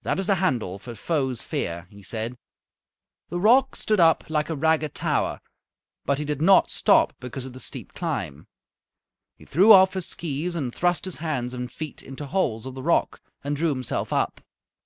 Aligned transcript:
"That 0.00 0.18
is 0.18 0.26
the 0.26 0.36
handle 0.36 0.78
for 0.78 0.94
'Foes' 0.94 1.42
fear,'" 1.42 1.86
he 1.90 2.02
said. 2.02 2.38
The 3.28 3.38
rock 3.38 3.76
stood 3.76 4.00
up 4.00 4.30
like 4.30 4.48
a 4.48 4.56
ragged 4.56 4.94
tower, 4.94 5.42
but 6.06 6.18
he 6.18 6.24
did 6.24 6.40
not 6.40 6.70
stop 6.70 7.12
because 7.20 7.44
of 7.44 7.52
the 7.52 7.60
steep 7.60 7.92
climb. 7.92 8.46
He 9.36 9.44
threw 9.44 9.70
off 9.70 9.92
his 9.92 10.06
skees 10.06 10.56
and 10.56 10.74
thrust 10.74 11.04
his 11.04 11.16
hands 11.16 11.52
and 11.52 11.70
feet 11.70 12.02
into 12.02 12.24
holes 12.28 12.64
of 12.64 12.72
the 12.74 12.82
rock 12.82 13.20
and 13.44 13.54
drew 13.54 13.68
himself 13.68 14.10
up. 14.10 14.40